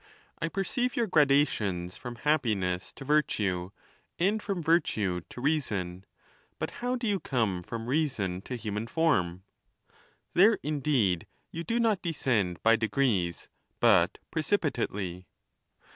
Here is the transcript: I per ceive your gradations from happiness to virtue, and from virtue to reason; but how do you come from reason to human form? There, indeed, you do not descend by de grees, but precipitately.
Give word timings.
I 0.41 0.47
per 0.47 0.63
ceive 0.63 0.95
your 0.95 1.05
gradations 1.05 1.95
from 1.95 2.15
happiness 2.15 2.91
to 2.93 3.05
virtue, 3.05 3.69
and 4.17 4.41
from 4.41 4.63
virtue 4.63 5.21
to 5.29 5.41
reason; 5.41 6.07
but 6.57 6.71
how 6.81 6.95
do 6.95 7.05
you 7.05 7.19
come 7.19 7.61
from 7.61 7.85
reason 7.85 8.41
to 8.49 8.55
human 8.55 8.87
form? 8.87 9.43
There, 10.33 10.57
indeed, 10.63 11.27
you 11.51 11.63
do 11.63 11.79
not 11.79 12.01
descend 12.01 12.63
by 12.63 12.77
de 12.77 12.87
grees, 12.87 13.47
but 13.79 14.17
precipitately. 14.31 15.27